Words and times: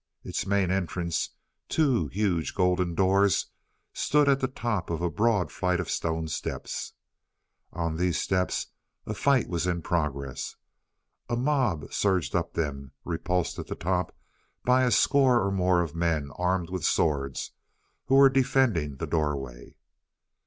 Its 0.23 0.47
main 0.47 0.71
entrance, 0.71 1.29
two 1.69 2.07
huge 2.07 2.55
golden 2.55 2.95
doors, 2.95 3.51
stood 3.93 4.27
at 4.27 4.39
the 4.39 4.47
top 4.47 4.89
of 4.89 4.99
a 4.99 5.11
broad 5.11 5.51
flight 5.51 5.79
of 5.79 5.91
stone 5.91 6.27
steps. 6.27 6.93
On 7.71 7.97
these 7.97 8.17
steps 8.19 8.65
a 9.05 9.13
fight 9.13 9.47
was 9.47 9.67
in 9.67 9.83
progress. 9.83 10.55
A 11.29 11.35
mob 11.35 11.93
surged 11.93 12.35
up 12.35 12.53
them, 12.55 12.93
repulsed 13.05 13.59
at 13.59 13.67
the 13.67 13.75
top 13.75 14.15
by 14.65 14.85
a 14.85 14.89
score 14.89 15.39
or 15.39 15.51
more 15.51 15.81
of 15.81 15.93
men 15.93 16.31
armed 16.31 16.71
with 16.71 16.83
swords, 16.83 17.51
who 18.07 18.15
were 18.15 18.27
defending 18.31 18.95
the 18.95 19.05
doorway. 19.05 19.75